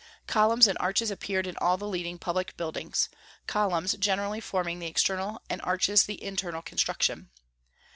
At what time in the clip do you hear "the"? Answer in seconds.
1.77-1.87, 4.79-4.87, 6.05-6.23